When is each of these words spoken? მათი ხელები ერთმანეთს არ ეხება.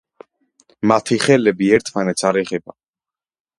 მათი 0.91 1.19
ხელები 1.27 1.69
ერთმანეთს 1.79 2.27
არ 2.33 2.43
ეხება. 2.43 2.77